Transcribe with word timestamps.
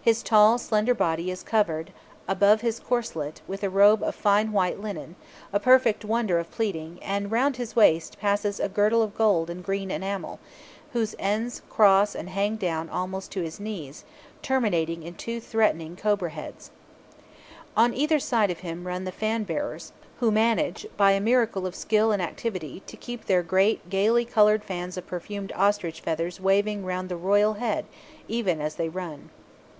His 0.00 0.22
tall 0.22 0.56
slender 0.56 0.94
body 0.94 1.30
is 1.30 1.42
covered, 1.42 1.92
above 2.26 2.62
his 2.62 2.80
corselet, 2.80 3.42
with 3.46 3.62
a 3.62 3.68
robe 3.68 4.02
of 4.02 4.14
fine 4.14 4.52
white 4.52 4.80
linen, 4.80 5.16
a 5.52 5.60
perfect 5.60 6.02
wonder 6.02 6.38
of 6.38 6.50
pleating; 6.50 6.98
and 7.02 7.30
round 7.30 7.58
his 7.58 7.76
waist 7.76 8.18
passes 8.18 8.58
a 8.58 8.70
girdle 8.70 9.02
of 9.02 9.14
gold 9.14 9.50
and 9.50 9.62
green 9.62 9.90
enamel, 9.90 10.40
whose 10.94 11.14
ends 11.18 11.60
cross 11.68 12.14
and 12.14 12.30
hang 12.30 12.56
down 12.56 12.88
almost 12.88 13.30
to 13.32 13.42
his 13.42 13.60
knees, 13.60 14.04
terminating 14.40 15.02
in 15.02 15.12
two 15.12 15.42
threatening 15.42 15.94
cobra 15.94 16.30
heads 16.30 16.70
(Plate 16.70 17.26
4 17.26 17.26
and 17.26 17.26
Cover 17.26 17.26
Picture). 17.26 17.72
On 17.76 17.94
either 18.00 18.18
side 18.18 18.50
of 18.50 18.60
him 18.60 18.86
run 18.86 19.04
the 19.04 19.12
fan 19.12 19.44
bearers, 19.44 19.92
who 20.20 20.30
manage, 20.30 20.86
by 20.96 21.10
a 21.12 21.20
miracle 21.20 21.66
of 21.66 21.74
skill 21.74 22.12
and 22.12 22.22
activity, 22.22 22.82
to 22.86 22.96
keep 22.96 23.26
their 23.26 23.42
great 23.42 23.90
gaily 23.90 24.24
coloured 24.24 24.64
fans 24.64 24.96
of 24.96 25.06
perfumed 25.06 25.52
ostrich 25.54 26.00
feathers 26.00 26.40
waving 26.40 26.86
round 26.86 27.10
the 27.10 27.16
royal 27.16 27.52
head 27.60 27.84
even 28.26 28.62
as 28.62 28.76
they 28.76 28.88
run. 28.88 29.28